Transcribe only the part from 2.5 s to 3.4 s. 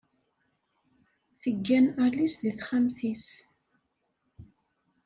texxamt-is.